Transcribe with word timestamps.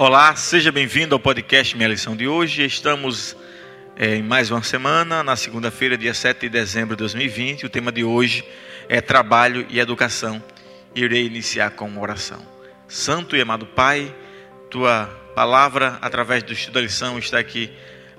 Olá, 0.00 0.34
seja 0.34 0.72
bem-vindo 0.72 1.14
ao 1.14 1.20
podcast 1.20 1.76
Minha 1.76 1.90
Lição 1.90 2.16
de 2.16 2.26
hoje. 2.26 2.64
Estamos 2.64 3.36
é, 3.94 4.16
em 4.16 4.22
mais 4.22 4.50
uma 4.50 4.62
semana, 4.62 5.22
na 5.22 5.36
segunda-feira, 5.36 5.94
dia 5.98 6.14
7 6.14 6.40
de 6.40 6.48
dezembro 6.48 6.96
de 6.96 7.00
2020. 7.00 7.66
O 7.66 7.68
tema 7.68 7.92
de 7.92 8.02
hoje 8.02 8.42
é 8.88 9.02
trabalho 9.02 9.66
e 9.68 9.78
educação. 9.78 10.42
Irei 10.94 11.26
iniciar 11.26 11.72
com 11.72 11.86
uma 11.86 12.00
oração. 12.00 12.40
Santo 12.88 13.36
e 13.36 13.42
amado 13.42 13.66
Pai, 13.66 14.10
tua 14.70 15.04
palavra, 15.34 15.98
através 16.00 16.42
do 16.42 16.54
estudo 16.54 16.76
da 16.76 16.80
lição, 16.80 17.18
está 17.18 17.38
aqui 17.38 17.70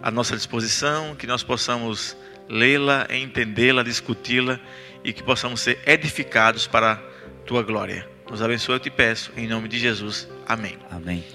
à 0.03 0.11
nossa 0.11 0.35
disposição, 0.35 1.15
que 1.15 1.25
nós 1.25 1.41
possamos 1.41 2.15
lê-la, 2.47 3.07
entendê-la, 3.09 3.81
discuti-la 3.81 4.59
e 5.03 5.11
que 5.11 5.23
possamos 5.23 5.61
ser 5.61 5.79
edificados 5.87 6.67
para 6.67 6.91
a 6.91 6.97
tua 7.43 7.63
glória. 7.63 8.07
Nos 8.29 8.39
abençoe, 8.39 8.75
eu 8.75 8.79
te 8.79 8.91
peço, 8.91 9.31
em 9.35 9.47
nome 9.47 9.67
de 9.67 9.79
Jesus. 9.79 10.29
Amém. 10.47 10.77
Amém. 10.91 11.25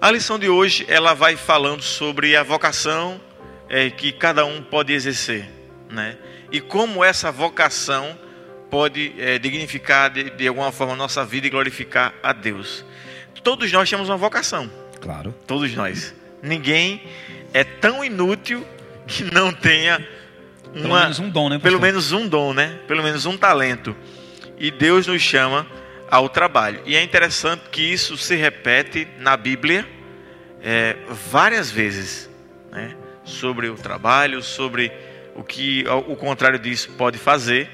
A 0.00 0.10
lição 0.10 0.38
de 0.38 0.48
hoje 0.48 0.86
ela 0.88 1.12
vai 1.12 1.36
falando 1.36 1.82
sobre 1.82 2.34
a 2.34 2.42
vocação 2.42 3.20
é, 3.68 3.90
que 3.90 4.10
cada 4.12 4.46
um 4.46 4.62
pode 4.62 4.94
exercer, 4.94 5.46
né? 5.90 6.16
E 6.50 6.58
como 6.58 7.04
essa 7.04 7.30
vocação 7.30 8.18
pode 8.70 9.14
é, 9.18 9.38
dignificar 9.38 10.10
de, 10.10 10.30
de, 10.30 10.48
alguma 10.48 10.72
forma 10.72 10.94
a 10.94 10.96
nossa 10.96 11.22
vida 11.22 11.46
e 11.46 11.50
glorificar 11.50 12.14
a 12.22 12.32
Deus. 12.32 12.82
Todos 13.44 13.70
nós 13.70 13.90
temos 13.90 14.08
uma 14.08 14.16
vocação. 14.16 14.70
Claro. 15.02 15.34
Todos 15.46 15.74
nós. 15.74 16.14
Ninguém 16.42 17.02
é 17.52 17.62
tão 17.62 18.02
inútil 18.02 18.66
que 19.06 19.22
não 19.24 19.52
tenha 19.52 19.98
uma, 20.74 20.82
pelo 20.82 20.94
menos 20.94 21.18
um 21.18 21.28
dom, 21.28 21.48
né? 21.50 21.56
Pastor? 21.56 21.70
Pelo 21.70 21.80
menos 21.82 22.12
um 22.12 22.26
dom, 22.26 22.54
né? 22.54 22.80
Pelo 22.88 23.02
menos 23.02 23.26
um 23.26 23.36
talento. 23.36 23.94
E 24.58 24.70
Deus 24.70 25.06
nos 25.06 25.20
chama 25.20 25.66
ao 26.10 26.28
trabalho. 26.28 26.82
E 26.84 26.96
é 26.96 27.02
interessante 27.02 27.68
que 27.70 27.82
isso 27.82 28.16
se 28.16 28.34
repete 28.34 29.06
na 29.18 29.36
Bíblia 29.36 29.86
é, 30.62 30.96
várias 31.08 31.70
vezes, 31.70 32.28
né? 32.70 32.96
sobre 33.24 33.68
o 33.68 33.74
trabalho, 33.74 34.42
sobre 34.42 34.90
o 35.36 35.44
que 35.44 35.84
o 36.08 36.16
contrário 36.16 36.58
disso 36.58 36.90
pode 36.98 37.16
fazer. 37.18 37.70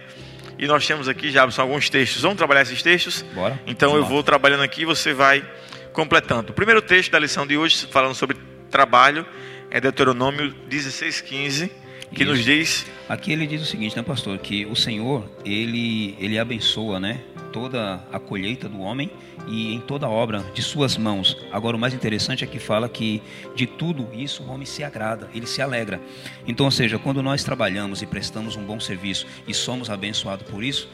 E 0.59 0.67
nós 0.67 0.87
temos 0.87 1.09
aqui 1.09 1.31
já 1.31 1.51
são 1.51 1.65
alguns 1.65 1.89
textos. 1.91 2.23
Vamos 2.23 2.37
trabalhar 2.37 2.63
esses 2.63 2.83
textos? 2.83 3.23
Bora. 3.35 3.61
Então 3.67 3.91
Vamos 3.91 4.05
eu 4.05 4.09
vou 4.09 4.23
trabalhando 4.23 4.63
aqui 4.63 4.83
e 4.83 4.85
você 4.85 5.13
vai 5.13 5.45
completando. 5.93 6.53
O 6.53 6.55
primeiro 6.55 6.83
texto 6.83 7.11
da 7.11 7.19
lição 7.19 7.47
de 7.47 7.57
hoje, 7.57 7.87
falando 7.91 8.15
sobre 8.15 8.37
trabalho, 8.71 9.27
é 9.71 9.81
Deuteronômio 9.81 10.55
16:15, 10.69 11.71
que 12.13 12.23
Isso. 12.23 12.33
nos 12.33 12.45
diz 12.45 12.87
Aqui 13.09 13.33
ele 13.33 13.47
diz 13.47 13.63
o 13.63 13.65
seguinte, 13.65 13.97
né, 13.97 14.03
pastor, 14.03 14.37
que 14.39 14.67
o 14.67 14.75
Senhor, 14.75 15.31
ele 15.45 16.17
ele 16.19 16.39
abençoa, 16.39 16.99
né, 16.99 17.21
toda 17.57 18.05
a 18.13 18.21
colheita 18.21 18.69
do 18.69 18.81
homem 18.81 19.11
e 19.49 19.73
em 19.73 19.81
toda 19.81 20.05
a 20.05 20.11
obra 20.11 20.45
de 20.53 20.61
suas 20.61 20.99
mãos. 20.99 21.35
Agora, 21.51 21.75
o 21.75 21.81
mais 21.81 21.95
interessante 21.95 22.45
é 22.45 22.47
que 22.47 22.59
fala 22.59 22.87
que 22.87 23.23
de 23.55 23.67
tudo 23.67 24.07
isso 24.13 24.43
o 24.43 24.51
homem 24.51 24.67
se 24.67 24.85
agrada, 24.85 25.31
ele 25.33 25.47
se 25.47 25.63
alegra. 25.63 25.99
Então, 26.47 26.67
ou 26.67 26.71
seja, 26.71 26.99
quando 26.99 27.23
nós 27.23 27.43
trabalhamos 27.43 28.03
e 28.03 28.07
prestamos 28.07 28.57
um 28.57 28.63
bom 28.63 28.79
serviço 28.79 29.27
e 29.49 29.55
somos 29.55 29.89
abençoados 29.89 30.47
por 30.51 30.63
isso, 30.63 30.87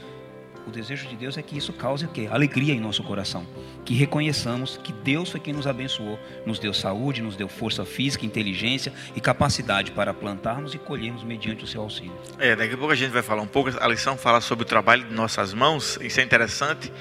o 0.67 0.71
desejo 0.71 1.09
de 1.09 1.17
Deus 1.17 1.37
é 1.37 1.43
que 1.43 1.57
isso 1.57 1.73
cause 1.73 2.05
o 2.05 2.09
quê? 2.09 2.29
Alegria 2.31 2.73
em 2.73 2.81
nosso 2.81 3.03
coração. 3.03 3.47
Que 3.85 3.95
reconheçamos 3.95 4.79
que 4.83 4.93
Deus 4.93 5.31
foi 5.31 5.41
quem 5.41 5.53
nos 5.53 5.67
abençoou, 5.67 6.19
nos 6.47 6.59
deu 6.59 6.73
saúde, 6.73 7.21
nos 7.21 7.37
deu 7.37 7.49
força 7.49 7.85
física, 7.85 8.25
inteligência 8.25 8.93
e 9.15 9.21
capacidade 9.21 9.91
para 9.91 10.15
plantarmos 10.15 10.75
e 10.75 10.79
colhermos 10.79 11.25
mediante 11.25 11.65
o 11.65 11.67
seu 11.67 11.83
auxílio. 11.83 12.13
É, 12.39 12.55
daqui 12.55 12.75
a 12.75 12.77
pouco 12.77 12.93
a 12.93 12.97
gente 12.97 13.11
vai 13.11 13.23
falar 13.23 13.43
um 13.43 13.47
pouco. 13.47 13.71
A 13.81 13.89
lição 13.89 14.17
fala 14.17 14.41
sobre 14.41 14.65
o 14.65 14.67
trabalho 14.67 15.05
de 15.05 15.15
nossas 15.15 15.53
mãos. 15.53 15.99
Isso 16.01 16.21
é 16.21 16.23
interessante. 16.23 16.93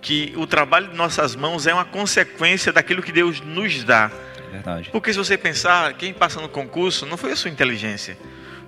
Que 0.00 0.32
o 0.36 0.46
trabalho 0.46 0.88
de 0.88 0.96
nossas 0.96 1.34
mãos 1.34 1.66
é 1.66 1.74
uma 1.74 1.84
consequência 1.84 2.72
daquilo 2.72 3.02
que 3.02 3.12
Deus 3.12 3.40
nos 3.40 3.82
dá. 3.84 4.10
É 4.48 4.50
verdade. 4.50 4.90
Porque 4.90 5.12
se 5.12 5.18
você 5.18 5.38
pensar, 5.38 5.94
quem 5.94 6.12
passa 6.12 6.40
no 6.40 6.48
concurso 6.48 7.06
não 7.06 7.16
foi 7.16 7.32
a 7.32 7.36
sua 7.36 7.50
inteligência, 7.50 8.16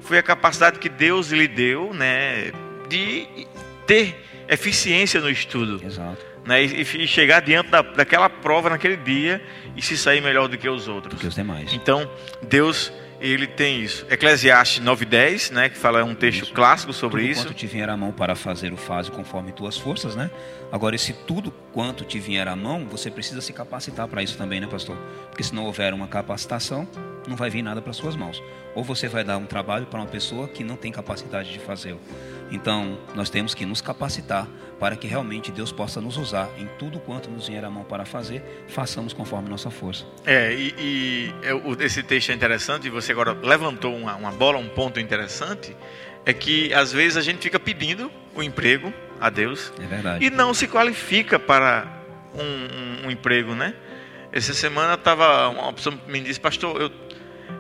foi 0.01 0.19
a 0.19 0.23
capacidade 0.23 0.79
que 0.79 0.89
Deus 0.89 1.31
lhe 1.31 1.47
deu, 1.47 1.93
né, 1.93 2.51
de 2.89 3.47
ter 3.89 4.25
eficiência 4.49 5.21
no 5.21 5.31
estudo. 5.31 5.85
Exato. 5.85 6.25
Né? 6.45 6.63
E, 6.63 6.83
e 6.83 7.07
chegar 7.07 7.41
diante 7.41 7.71
da, 7.71 7.83
daquela 7.83 8.29
prova 8.31 8.71
naquele 8.71 8.97
dia 8.97 9.43
e 9.75 9.83
se 9.83 9.97
sair 9.97 10.21
melhor 10.21 10.47
do 10.47 10.57
que 10.57 10.69
os 10.69 10.87
outros. 10.87 11.15
Do 11.15 11.21
que 11.21 11.27
os 11.27 11.35
demais. 11.35 11.73
Então, 11.73 12.09
Deus 12.43 12.93
ele 13.21 13.47
tem 13.47 13.83
isso. 13.83 14.07
Eclesiastes 14.09 14.83
9:10, 14.83 15.51
né, 15.51 15.69
que 15.69 15.77
fala 15.77 16.05
um 16.05 16.15
texto 16.15 16.45
isso. 16.45 16.53
clássico 16.53 16.93
sobre 16.93 17.23
tudo 17.23 17.31
isso. 17.31 17.43
Quanto 17.43 17.55
te 17.55 17.67
vier 17.67 17.89
a 17.89 17.97
mão 17.97 18.13
para 18.13 18.35
fazer 18.35 18.73
o 18.73 18.77
faze 18.77 19.11
conforme 19.11 19.53
tuas 19.53 19.77
forças, 19.77 20.15
né? 20.15 20.31
Agora 20.71 20.95
esse 20.95 21.13
tudo 21.13 21.53
quanto 21.73 22.05
te 22.05 22.19
vier 22.19 22.47
à 22.47 22.55
mão, 22.55 22.87
você 22.87 23.11
precisa 23.11 23.41
se 23.41 23.53
capacitar 23.53 24.07
para 24.09 24.23
isso 24.23 24.37
também, 24.37 24.61
né, 24.61 24.67
pastor? 24.67 24.97
Porque 25.29 25.43
se 25.43 25.55
não 25.55 25.65
houver 25.65 25.95
uma 25.95 26.07
capacitação, 26.07 26.87
não 27.27 27.37
vai 27.37 27.51
vir 27.51 27.63
nada 27.63 27.81
para 27.81 27.93
suas 27.93 28.17
mãos. 28.17 28.43
Ou 28.75 28.85
você 28.85 29.09
vai 29.09 29.25
dar 29.25 29.39
um 29.39 29.47
trabalho 29.47 29.87
para 29.87 30.01
uma 30.01 30.07
pessoa 30.07 30.49
que 30.49 30.63
não 30.63 30.77
tem 30.77 30.93
capacidade 30.93 31.53
de 31.53 31.59
fazê-lo. 31.59 32.01
Então, 32.51 32.99
nós 33.15 33.29
temos 33.29 33.55
que 33.55 33.67
nos 33.67 33.81
capacitar 33.81 34.49
para 34.79 34.97
que 34.97 35.07
realmente 35.07 35.51
Deus 35.51 35.73
possa 35.73 36.01
nos 36.01 36.17
usar 36.17 36.49
em 36.57 36.67
tudo 36.79 37.01
quanto 37.01 37.29
nos 37.31 37.49
vier 37.49 37.65
a 37.65 37.71
mão 37.71 37.85
para 37.85 38.05
fazer, 38.05 38.65
façamos 38.69 39.13
conforme 39.13 39.49
nossa 39.49 39.71
força. 39.71 40.07
É, 40.25 40.53
e, 40.55 40.75
e 40.79 41.35
esse 41.81 42.03
texto 42.03 42.31
é 42.31 42.35
interessante, 42.35 42.87
e 42.87 42.91
você 42.91 43.13
agora 43.13 43.33
levantou 43.33 43.97
uma, 43.97 44.15
uma 44.15 44.31
bola, 44.31 44.59
um 44.59 44.69
ponto 44.69 45.01
interessante, 45.01 45.77
é 46.25 46.33
que 46.33 46.73
às 46.73 46.93
vezes 46.93 47.17
a 47.17 47.23
gente 47.23 47.39
fica 47.39 47.59
pedindo 47.59 48.11
o 48.35 48.43
emprego 48.43 48.93
a 49.21 49.31
Deus 49.31 49.73
é 49.81 49.87
verdade. 49.87 50.25
e 50.25 50.31
não 50.31 50.55
se 50.55 50.69
qualifica 50.69 51.39
para 51.39 51.87
um, 52.35 53.05
um, 53.05 53.07
um 53.07 53.11
emprego, 53.11 53.55
né? 53.55 53.75
Essa 54.31 54.55
semana 54.55 54.95
estava 54.95 55.49
uma 55.49 55.73
pessoa 55.73 55.99
me 56.07 56.21
disse, 56.21 56.39
pastor, 56.39 56.81
eu 56.81 56.93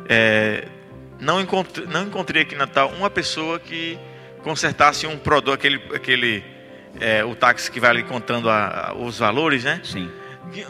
é, 0.09 0.69
não, 1.19 1.41
encontrei, 1.41 1.87
não 1.87 2.05
encontrei 2.05 2.43
aqui 2.43 2.55
em 2.55 2.59
Natal 2.59 2.91
uma 2.91 3.11
pessoa 3.11 3.59
que 3.59 3.99
consertasse 4.43 5.07
um 5.07 5.19
produto, 5.19 5.55
aquele, 5.55 5.81
aquele 5.95 6.45
é, 7.01 7.25
o 7.25 7.35
táxi 7.35 7.71
que 7.71 7.81
vai 7.81 7.91
ali 7.91 8.03
contando 8.03 8.49
a, 8.49 8.89
a, 8.91 8.95
os 8.95 9.19
valores, 9.19 9.65
né? 9.65 9.81
Sim. 9.85 10.11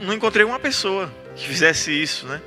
Não 0.00 0.12
encontrei 0.12 0.44
uma 0.44 0.58
pessoa 0.58 1.12
que 1.36 1.46
fizesse 1.46 1.90
isso, 1.90 2.26
né? 2.26 2.40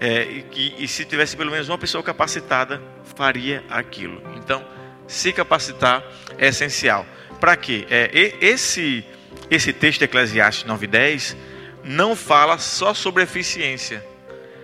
É, 0.00 0.22
e, 0.22 0.42
que, 0.42 0.74
e 0.78 0.88
se 0.88 1.04
tivesse 1.04 1.36
pelo 1.36 1.50
menos 1.50 1.68
uma 1.68 1.76
pessoa 1.76 2.02
capacitada, 2.02 2.80
faria 3.16 3.62
aquilo. 3.68 4.22
Então, 4.36 4.64
se 5.06 5.32
capacitar 5.32 6.02
é 6.38 6.48
essencial. 6.48 7.04
Para 7.38 7.56
quê? 7.56 7.86
É, 7.90 8.10
esse, 8.40 9.04
esse 9.50 9.72
texto 9.72 9.98
de 9.98 10.04
Eclesiastes 10.04 10.64
9,10 10.64 11.36
não 11.84 12.14
fala 12.14 12.58
só 12.58 12.94
sobre 12.94 13.22
eficiência. 13.22 14.04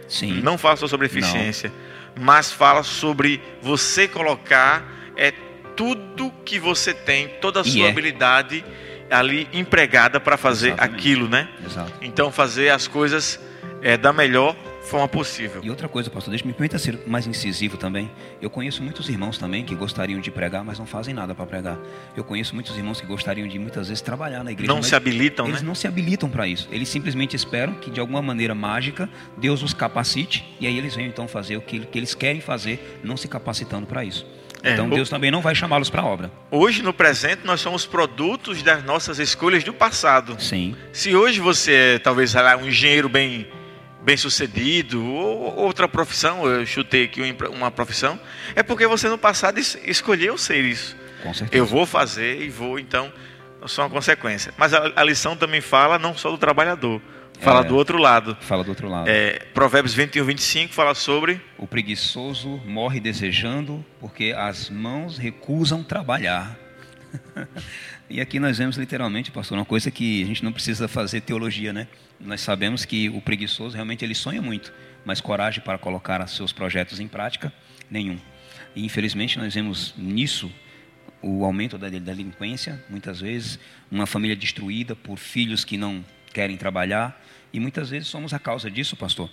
Sim. 0.08 0.40
Não 0.40 0.56
fala 0.56 0.76
só 0.76 0.86
sobre 0.86 1.06
eficiência, 1.06 1.72
não. 2.14 2.24
mas 2.24 2.52
fala 2.52 2.82
sobre 2.82 3.42
você 3.60 4.06
colocar 4.06 4.84
é, 5.16 5.32
tudo 5.76 6.32
que 6.44 6.58
você 6.58 6.94
tem, 6.94 7.28
toda 7.40 7.60
a 7.60 7.64
sua 7.64 7.86
é. 7.86 7.88
habilidade 7.90 8.64
ali 9.10 9.46
empregada 9.52 10.18
para 10.18 10.36
fazer 10.36 10.68
Exatamente. 10.68 10.94
aquilo, 10.98 11.28
né? 11.28 11.48
Exato. 11.64 11.92
Então 12.02 12.32
fazer 12.32 12.70
as 12.70 12.88
coisas 12.88 13.38
é, 13.82 13.96
da 13.96 14.12
melhor 14.12 14.56
forma 14.86 15.08
possível. 15.08 15.60
E 15.62 15.68
outra 15.68 15.88
coisa, 15.88 16.08
pastor, 16.08 16.30
deixa 16.30 16.46
me 16.46 16.52
permita 16.52 16.78
ser 16.78 17.00
mais 17.06 17.26
incisivo 17.26 17.76
também. 17.76 18.10
Eu 18.40 18.48
conheço 18.48 18.82
muitos 18.82 19.08
irmãos 19.08 19.36
também 19.36 19.64
que 19.64 19.74
gostariam 19.74 20.20
de 20.20 20.30
pregar, 20.30 20.64
mas 20.64 20.78
não 20.78 20.86
fazem 20.86 21.12
nada 21.12 21.34
para 21.34 21.44
pregar. 21.44 21.78
Eu 22.16 22.24
conheço 22.24 22.54
muitos 22.54 22.76
irmãos 22.76 23.00
que 23.00 23.06
gostariam 23.06 23.46
de 23.48 23.58
muitas 23.58 23.88
vezes 23.88 24.00
trabalhar 24.00 24.42
na 24.44 24.52
igreja. 24.52 24.72
Não 24.72 24.82
se 24.82 24.94
habilitam, 24.94 25.46
eles 25.46 25.60
né? 25.60 25.66
não 25.66 25.74
se 25.74 25.86
habilitam 25.86 26.30
para 26.30 26.46
isso. 26.46 26.68
Eles 26.70 26.88
simplesmente 26.88 27.34
esperam 27.34 27.74
que 27.74 27.90
de 27.90 28.00
alguma 28.00 28.22
maneira 28.22 28.54
mágica 28.54 29.08
Deus 29.36 29.62
os 29.62 29.74
capacite 29.74 30.44
e 30.60 30.66
aí 30.66 30.78
eles 30.78 30.94
venham 30.94 31.08
então 31.08 31.26
fazer 31.26 31.56
o 31.56 31.60
que, 31.60 31.80
que 31.80 31.98
eles 31.98 32.14
querem 32.14 32.40
fazer, 32.40 33.00
não 33.02 33.16
se 33.16 33.28
capacitando 33.28 33.86
para 33.86 34.04
isso. 34.04 34.24
É, 34.66 34.72
então 34.72 34.88
Deus 34.88 35.08
também 35.08 35.30
não 35.30 35.40
vai 35.40 35.54
chamá-los 35.54 35.88
para 35.88 36.02
a 36.02 36.04
obra. 36.04 36.30
Hoje, 36.50 36.82
no 36.82 36.92
presente, 36.92 37.42
nós 37.44 37.60
somos 37.60 37.86
produtos 37.86 38.62
das 38.62 38.82
nossas 38.82 39.18
escolhas 39.18 39.62
do 39.62 39.72
passado. 39.72 40.36
Sim. 40.40 40.74
Se 40.92 41.14
hoje 41.14 41.40
você 41.40 41.72
é, 41.72 41.98
talvez, 41.98 42.34
um 42.34 42.66
engenheiro 42.66 43.08
bem, 43.08 43.46
bem 44.02 44.16
sucedido, 44.16 45.04
ou 45.04 45.56
outra 45.56 45.88
profissão, 45.88 46.46
eu 46.46 46.66
chutei 46.66 47.04
aqui 47.04 47.36
uma 47.50 47.70
profissão, 47.70 48.18
é 48.54 48.62
porque 48.62 48.86
você 48.86 49.08
no 49.08 49.18
passado 49.18 49.58
escolheu 49.58 50.36
ser 50.36 50.64
isso. 50.64 50.96
Com 51.22 51.32
certeza. 51.32 51.62
Eu 51.62 51.66
vou 51.66 51.86
fazer 51.86 52.42
e 52.42 52.48
vou, 52.48 52.78
então, 52.78 53.12
só 53.66 53.82
uma 53.82 53.90
consequência. 53.90 54.52
Mas 54.56 54.74
a, 54.74 54.92
a 54.96 55.04
lição 55.04 55.36
também 55.36 55.60
fala 55.60 55.98
não 55.98 56.16
só 56.16 56.30
do 56.30 56.38
trabalhador, 56.38 57.00
Fala 57.40 57.60
é, 57.60 57.64
do 57.64 57.76
outro 57.76 57.98
lado. 57.98 58.36
Fala 58.40 58.64
do 58.64 58.70
outro 58.70 58.88
lado. 58.88 59.08
É, 59.08 59.38
Provérbios 59.52 59.94
21, 59.94 60.24
25 60.24 60.74
fala 60.74 60.94
sobre. 60.94 61.40
O 61.58 61.66
preguiçoso 61.66 62.60
morre 62.66 63.00
desejando, 63.00 63.84
porque 64.00 64.34
as 64.36 64.70
mãos 64.70 65.18
recusam 65.18 65.82
trabalhar. 65.82 66.58
e 68.10 68.20
aqui 68.20 68.38
nós 68.38 68.58
vemos 68.58 68.76
literalmente, 68.76 69.30
pastor, 69.30 69.58
uma 69.58 69.64
coisa 69.64 69.90
que 69.90 70.22
a 70.22 70.26
gente 70.26 70.44
não 70.44 70.52
precisa 70.52 70.88
fazer 70.88 71.20
teologia, 71.20 71.72
né? 71.72 71.88
Nós 72.20 72.40
sabemos 72.40 72.84
que 72.84 73.08
o 73.10 73.20
preguiçoso 73.20 73.74
realmente 73.74 74.04
ele 74.04 74.14
sonha 74.14 74.40
muito, 74.40 74.72
mas 75.04 75.20
coragem 75.20 75.62
para 75.62 75.78
colocar 75.78 76.26
seus 76.26 76.52
projetos 76.52 77.00
em 77.00 77.08
prática, 77.08 77.52
nenhum. 77.90 78.18
E 78.74 78.84
infelizmente 78.84 79.38
nós 79.38 79.54
vemos 79.54 79.94
nisso 79.96 80.50
o 81.22 81.44
aumento 81.44 81.78
da 81.78 81.88
delinquência, 81.88 82.82
muitas 82.88 83.20
vezes, 83.20 83.58
uma 83.90 84.06
família 84.06 84.36
destruída 84.36 84.94
por 84.94 85.16
filhos 85.16 85.64
que 85.64 85.76
não 85.76 86.04
querem 86.36 86.58
trabalhar 86.58 87.18
E 87.50 87.58
muitas 87.58 87.88
vezes 87.88 88.08
somos 88.08 88.34
a 88.34 88.38
causa 88.38 88.70
disso, 88.70 88.94
pastor. 88.94 89.30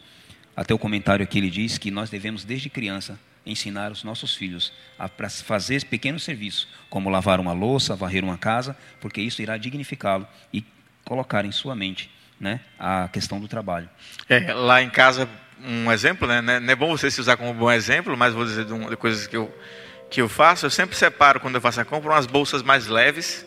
Até 0.56 0.74
o 0.74 0.80
comentário 0.80 1.22
aqui 1.22 1.38
ele 1.38 1.50
diz 1.50 1.78
que 1.78 1.92
nós 1.92 2.10
devemos, 2.10 2.46
desde 2.46 2.70
criança, 2.70 3.20
ensinar 3.46 3.92
os 3.92 4.06
nossos 4.06 4.34
filhos 4.34 4.72
a 4.98 5.10
fazer 5.10 5.84
pequenos 5.84 6.24
serviços, 6.24 6.66
como 6.90 7.10
lavar 7.10 7.42
uma 7.42 7.52
louça, 7.52 7.94
varrer 7.94 8.24
uma 8.24 8.38
casa, 8.38 8.78
porque 9.02 9.20
isso 9.20 9.42
irá 9.42 9.58
dignificá-lo 9.58 10.26
e 10.54 10.64
colocar 11.04 11.44
em 11.44 11.52
sua 11.52 11.76
mente 11.76 12.10
né, 12.40 12.62
a 12.80 13.10
questão 13.12 13.38
do 13.38 13.50
trabalho. 13.50 13.90
É, 14.30 14.54
lá 14.54 14.82
em 14.82 14.90
casa, 14.90 15.28
um 15.62 15.92
exemplo, 15.92 16.26
né, 16.26 16.42
não 16.42 16.72
é 16.72 16.76
bom 16.76 16.96
você 16.96 17.12
se 17.12 17.20
usar 17.20 17.36
como 17.36 17.54
bom 17.54 17.70
exemplo, 17.70 18.16
mas 18.16 18.34
vou 18.34 18.46
dizer 18.46 18.64
de, 18.64 18.72
um, 18.72 18.90
de 18.90 18.96
coisas 18.96 19.28
que 19.28 19.36
eu, 19.36 19.54
que 20.10 20.22
eu 20.22 20.30
faço, 20.30 20.66
eu 20.66 20.70
sempre 20.70 20.96
separo, 20.96 21.42
quando 21.42 21.56
eu 21.56 21.62
faço 21.62 21.82
a 21.82 21.86
compra, 21.86 22.12
umas 22.12 22.28
bolsas 22.28 22.64
mais 22.64 22.88
leves, 22.88 23.46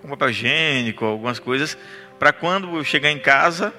com 0.00 0.10
papel 0.10 0.30
higiênico, 0.30 1.04
algumas 1.04 1.38
coisas, 1.38 1.78
para 2.24 2.32
quando 2.32 2.74
eu 2.74 2.82
chegar 2.82 3.10
em 3.10 3.18
casa, 3.18 3.70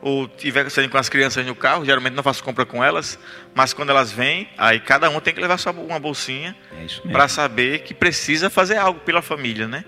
ou 0.00 0.26
tiver 0.26 0.68
saindo 0.70 0.90
com 0.90 0.98
as 0.98 1.08
crianças 1.08 1.46
no 1.46 1.54
carro, 1.54 1.84
geralmente 1.84 2.14
não 2.14 2.22
faço 2.24 2.42
compra 2.42 2.66
com 2.66 2.82
elas, 2.82 3.16
mas 3.54 3.72
quando 3.72 3.90
elas 3.90 4.10
vêm, 4.10 4.48
aí 4.58 4.80
cada 4.80 5.08
um 5.08 5.20
tem 5.20 5.32
que 5.32 5.40
levar 5.40 5.56
uma 5.70 6.00
bolsinha 6.00 6.56
é 6.72 7.12
para 7.12 7.28
saber 7.28 7.82
que 7.84 7.94
precisa 7.94 8.50
fazer 8.50 8.76
algo 8.76 8.98
pela 8.98 9.22
família, 9.22 9.68
né? 9.68 9.84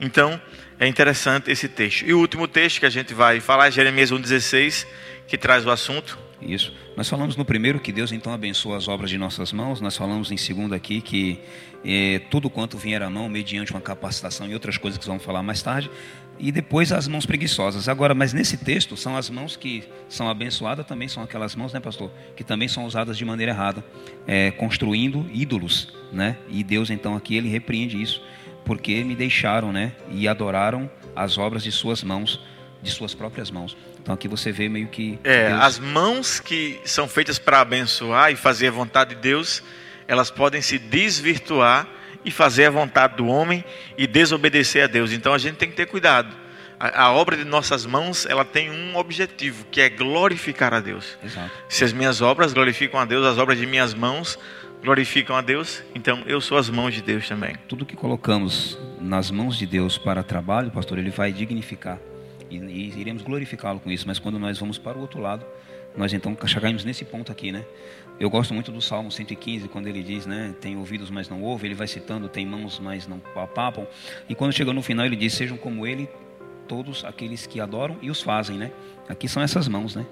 Então, 0.00 0.40
é 0.78 0.86
interessante 0.86 1.50
esse 1.50 1.68
texto. 1.68 2.06
E 2.06 2.14
o 2.14 2.18
último 2.18 2.48
texto 2.48 2.80
que 2.80 2.86
a 2.86 2.90
gente 2.90 3.12
vai 3.12 3.40
falar 3.40 3.68
é 3.68 3.70
Jeremias 3.70 4.10
1,16, 4.10 4.86
que 5.28 5.36
traz 5.36 5.66
o 5.66 5.70
assunto. 5.70 6.18
Isso. 6.42 6.72
Nós 6.96 7.08
falamos 7.08 7.36
no 7.36 7.44
primeiro 7.44 7.78
que 7.78 7.92
Deus 7.92 8.12
então 8.12 8.32
abençoa 8.32 8.76
as 8.76 8.88
obras 8.88 9.10
de 9.10 9.18
nossas 9.18 9.52
mãos. 9.52 9.80
Nós 9.80 9.96
falamos 9.96 10.30
em 10.32 10.36
segundo 10.36 10.74
aqui 10.74 11.00
que 11.00 11.38
é, 11.84 12.20
tudo 12.30 12.48
quanto 12.48 12.78
vier 12.78 13.02
à 13.02 13.10
mão, 13.10 13.28
mediante 13.28 13.72
uma 13.72 13.80
capacitação 13.80 14.48
e 14.48 14.54
outras 14.54 14.76
coisas 14.78 14.98
que 14.98 15.06
vamos 15.06 15.22
falar 15.22 15.42
mais 15.42 15.62
tarde, 15.62 15.90
e 16.38 16.50
depois 16.50 16.90
as 16.92 17.06
mãos 17.06 17.26
preguiçosas. 17.26 17.88
Agora, 17.88 18.14
mas 18.14 18.32
nesse 18.32 18.56
texto, 18.56 18.96
são 18.96 19.16
as 19.16 19.28
mãos 19.28 19.56
que 19.56 19.84
são 20.08 20.28
abençoadas, 20.28 20.86
também 20.86 21.06
são 21.06 21.22
aquelas 21.22 21.54
mãos, 21.54 21.72
né, 21.72 21.80
pastor? 21.80 22.10
Que 22.34 22.42
também 22.42 22.66
são 22.66 22.86
usadas 22.86 23.18
de 23.18 23.24
maneira 23.24 23.52
errada, 23.52 23.84
é, 24.26 24.50
construindo 24.50 25.26
ídolos, 25.32 25.92
né? 26.10 26.38
E 26.48 26.64
Deus, 26.64 26.88
então, 26.88 27.14
aqui, 27.14 27.36
ele 27.36 27.48
repreende 27.48 28.00
isso, 28.00 28.22
porque 28.64 29.04
me 29.04 29.14
deixaram, 29.14 29.70
né? 29.70 29.92
E 30.10 30.26
adoraram 30.26 30.90
as 31.14 31.36
obras 31.36 31.62
de 31.62 31.70
suas 31.70 32.02
mãos, 32.02 32.40
de 32.82 32.90
suas 32.90 33.14
próprias 33.14 33.50
mãos. 33.50 33.76
Então 34.02 34.14
aqui 34.14 34.28
você 34.28 34.50
vê 34.50 34.68
meio 34.68 34.88
que. 34.88 35.18
É, 35.24 35.48
Deus... 35.48 35.60
as 35.62 35.78
mãos 35.78 36.40
que 36.40 36.80
são 36.84 37.08
feitas 37.08 37.38
para 37.38 37.60
abençoar 37.60 38.32
e 38.32 38.36
fazer 38.36 38.68
a 38.68 38.70
vontade 38.70 39.14
de 39.14 39.20
Deus, 39.20 39.62
elas 40.08 40.30
podem 40.30 40.62
se 40.62 40.78
desvirtuar 40.78 41.86
e 42.24 42.30
fazer 42.30 42.66
a 42.66 42.70
vontade 42.70 43.16
do 43.16 43.26
homem 43.26 43.64
e 43.96 44.06
desobedecer 44.06 44.84
a 44.84 44.86
Deus. 44.86 45.12
Então 45.12 45.32
a 45.32 45.38
gente 45.38 45.56
tem 45.56 45.68
que 45.70 45.76
ter 45.76 45.86
cuidado. 45.86 46.34
A, 46.78 47.04
a 47.04 47.12
obra 47.12 47.36
de 47.36 47.44
nossas 47.44 47.84
mãos, 47.84 48.24
ela 48.26 48.44
tem 48.44 48.70
um 48.70 48.96
objetivo, 48.96 49.66
que 49.70 49.80
é 49.80 49.88
glorificar 49.88 50.72
a 50.72 50.80
Deus. 50.80 51.18
Exato. 51.22 51.50
Se 51.68 51.84
as 51.84 51.92
minhas 51.92 52.22
obras 52.22 52.52
glorificam 52.52 52.98
a 52.98 53.04
Deus, 53.04 53.26
as 53.26 53.38
obras 53.38 53.58
de 53.58 53.66
minhas 53.66 53.92
mãos 53.92 54.38
glorificam 54.82 55.36
a 55.36 55.42
Deus, 55.42 55.82
então 55.94 56.22
eu 56.26 56.40
sou 56.40 56.56
as 56.56 56.70
mãos 56.70 56.94
de 56.94 57.02
Deus 57.02 57.28
também. 57.28 57.54
Tudo 57.68 57.84
que 57.84 57.94
colocamos 57.94 58.78
nas 58.98 59.30
mãos 59.30 59.58
de 59.58 59.66
Deus 59.66 59.98
para 59.98 60.22
trabalho, 60.22 60.70
pastor, 60.70 60.98
ele 60.98 61.10
vai 61.10 61.30
dignificar 61.30 61.98
e, 62.50 62.56
e 62.56 63.00
iremos 63.00 63.22
glorificá-lo 63.22 63.80
com 63.80 63.90
isso. 63.90 64.06
Mas 64.06 64.18
quando 64.18 64.38
nós 64.38 64.58
vamos 64.58 64.76
para 64.76 64.98
o 64.98 65.00
outro 65.00 65.20
lado, 65.20 65.46
nós 65.96 66.12
então 66.12 66.36
chegamos 66.46 66.84
nesse 66.84 67.04
ponto 67.04 67.32
aqui, 67.32 67.52
né? 67.52 67.64
Eu 68.18 68.28
gosto 68.28 68.52
muito 68.52 68.70
do 68.70 68.82
Salmo 68.82 69.10
115, 69.10 69.66
quando 69.68 69.86
ele 69.86 70.02
diz, 70.02 70.26
né, 70.26 70.54
tem 70.60 70.76
ouvidos, 70.76 71.08
mas 71.08 71.30
não 71.30 71.40
ouve, 71.42 71.66
ele 71.66 71.74
vai 71.74 71.86
citando, 71.86 72.28
tem 72.28 72.44
mãos, 72.44 72.78
mas 72.78 73.08
não 73.08 73.18
papam. 73.18 73.86
E 74.28 74.34
quando 74.34 74.52
chega 74.52 74.74
no 74.74 74.82
final, 74.82 75.06
ele 75.06 75.16
diz, 75.16 75.32
sejam 75.32 75.56
como 75.56 75.86
ele 75.86 76.06
todos 76.68 77.02
aqueles 77.02 77.46
que 77.46 77.60
adoram 77.60 77.96
e 78.02 78.10
os 78.10 78.20
fazem, 78.20 78.58
né? 78.58 78.70
Aqui 79.08 79.26
são 79.26 79.42
essas 79.42 79.66
mãos, 79.66 79.96
né? 79.96 80.06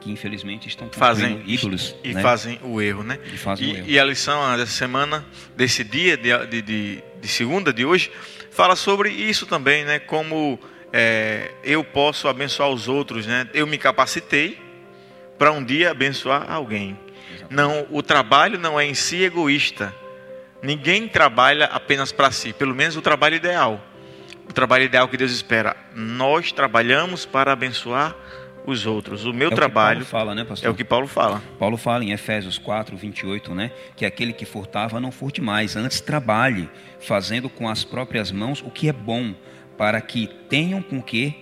Que 0.00 0.10
infelizmente 0.10 0.68
estão 0.68 0.88
fazem 0.90 1.42
ídolos. 1.46 1.94
E 2.02 2.14
né? 2.14 2.22
fazem 2.22 2.58
o 2.62 2.80
erro, 2.80 3.04
né? 3.04 3.18
E, 3.32 3.36
fazem 3.36 3.68
e, 3.68 3.72
o 3.72 3.76
erro. 3.76 3.86
e 3.90 3.98
a 3.98 4.04
lição 4.04 4.56
dessa 4.56 4.72
semana, 4.72 5.24
desse 5.54 5.84
dia, 5.84 6.16
de, 6.16 6.62
de, 6.62 7.04
de 7.20 7.28
segunda 7.28 7.72
de 7.72 7.84
hoje, 7.84 8.10
fala 8.50 8.74
sobre 8.74 9.10
isso 9.10 9.46
também, 9.46 9.84
né? 9.84 9.98
Como 9.98 10.58
é, 10.96 11.50
eu 11.64 11.82
posso 11.82 12.28
abençoar 12.28 12.68
os 12.68 12.86
outros, 12.86 13.26
né? 13.26 13.48
Eu 13.52 13.66
me 13.66 13.76
capacitei 13.76 14.56
para 15.36 15.50
um 15.50 15.64
dia 15.64 15.90
abençoar 15.90 16.48
alguém. 16.48 16.96
Não, 17.50 17.84
o 17.90 18.00
trabalho 18.00 18.60
não 18.60 18.78
é 18.78 18.86
em 18.86 18.94
si 18.94 19.24
egoísta. 19.24 19.92
Ninguém 20.62 21.08
trabalha 21.08 21.64
apenas 21.64 22.12
para 22.12 22.30
si, 22.30 22.52
pelo 22.52 22.76
menos 22.76 22.96
o 22.96 23.02
trabalho 23.02 23.34
ideal. 23.34 23.84
O 24.48 24.52
trabalho 24.52 24.84
ideal 24.84 25.08
que 25.08 25.16
Deus 25.16 25.32
espera. 25.32 25.76
Nós 25.96 26.52
trabalhamos 26.52 27.26
para 27.26 27.50
abençoar 27.50 28.14
os 28.64 28.86
outros. 28.86 29.24
O 29.24 29.32
meu 29.32 29.48
é 29.48 29.54
trabalho 29.54 30.02
o 30.02 30.06
fala, 30.06 30.32
né, 30.32 30.46
é 30.62 30.70
o 30.70 30.74
que 30.76 30.84
Paulo 30.84 31.08
fala. 31.08 31.42
Paulo 31.58 31.76
fala 31.76 32.04
em 32.04 32.12
Efésios 32.12 32.56
4, 32.56 32.96
28, 32.96 33.52
né? 33.52 33.72
Que 33.96 34.06
aquele 34.06 34.32
que 34.32 34.44
furtava 34.44 35.00
não 35.00 35.10
furte 35.10 35.40
mais, 35.40 35.74
antes 35.74 36.00
trabalhe, 36.00 36.70
fazendo 37.00 37.50
com 37.50 37.68
as 37.68 37.82
próprias 37.82 38.30
mãos 38.30 38.62
o 38.62 38.70
que 38.70 38.88
é 38.88 38.92
bom, 38.92 39.34
para 39.76 40.00
que 40.00 40.28
tenham 40.48 40.82
com 40.82 41.02
que 41.02 41.34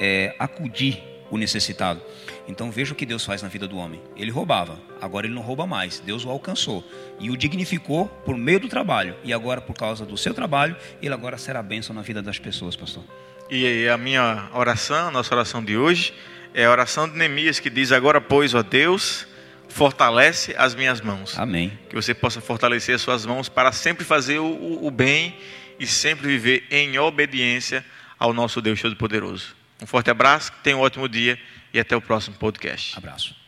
é, 0.00 0.34
acudir 0.38 1.02
o 1.30 1.36
necessitado. 1.36 2.00
Então 2.46 2.70
veja 2.70 2.92
o 2.92 2.96
que 2.96 3.04
Deus 3.04 3.24
faz 3.24 3.42
na 3.42 3.48
vida 3.48 3.68
do 3.68 3.76
homem. 3.76 4.00
Ele 4.16 4.30
roubava, 4.30 4.78
agora 5.00 5.26
ele 5.26 5.34
não 5.34 5.42
rouba 5.42 5.66
mais. 5.66 6.00
Deus 6.00 6.24
o 6.24 6.30
alcançou 6.30 6.84
e 7.20 7.30
o 7.30 7.36
dignificou 7.36 8.06
por 8.24 8.36
meio 8.36 8.60
do 8.60 8.68
trabalho. 8.68 9.14
E 9.22 9.32
agora, 9.32 9.60
por 9.60 9.74
causa 9.74 10.06
do 10.06 10.16
seu 10.16 10.32
trabalho, 10.32 10.76
ele 11.02 11.12
agora 11.12 11.36
será 11.36 11.62
bênção 11.62 11.94
na 11.94 12.02
vida 12.02 12.22
das 12.22 12.38
pessoas, 12.38 12.74
pastor. 12.74 13.04
E 13.50 13.88
a 13.88 13.96
minha 13.96 14.50
oração, 14.54 15.08
a 15.08 15.10
nossa 15.10 15.34
oração 15.34 15.62
de 15.62 15.76
hoje, 15.76 16.12
é 16.54 16.64
a 16.64 16.70
oração 16.70 17.08
de 17.08 17.16
Neemias 17.16 17.60
que 17.60 17.70
diz: 17.70 17.92
Agora, 17.92 18.20
pois, 18.20 18.54
ó 18.54 18.62
Deus, 18.62 19.26
fortalece 19.68 20.54
as 20.56 20.74
minhas 20.74 21.00
mãos. 21.00 21.38
Amém. 21.38 21.78
Que 21.88 21.94
você 21.94 22.14
possa 22.14 22.40
fortalecer 22.40 22.94
as 22.94 23.00
suas 23.00 23.24
mãos 23.24 23.48
para 23.48 23.72
sempre 23.72 24.04
fazer 24.04 24.38
o, 24.38 24.86
o 24.86 24.90
bem 24.90 25.34
e 25.78 25.86
sempre 25.86 26.26
viver 26.26 26.66
em 26.70 26.98
obediência 26.98 27.84
ao 28.18 28.32
nosso 28.32 28.60
Deus 28.60 28.80
Todo-Poderoso. 28.80 29.56
Um 29.80 29.86
forte 29.86 30.10
abraço, 30.10 30.52
tenha 30.62 30.76
um 30.76 30.80
ótimo 30.80 31.08
dia 31.08 31.38
e 31.72 31.78
até 31.78 31.96
o 31.96 32.00
próximo 32.00 32.36
podcast. 32.36 32.96
Abraço. 32.96 33.47